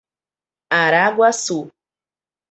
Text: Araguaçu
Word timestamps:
Araguaçu 0.79 1.59